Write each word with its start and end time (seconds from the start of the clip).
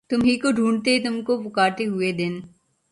تمہی 0.09 0.35
کو 0.41 0.51
ڈھونڈتے 0.51 0.93
تم 1.03 1.15
کو 1.27 1.33
پکارتے 1.43 1.85
ہوئے 1.85 2.11
دن 2.11 2.33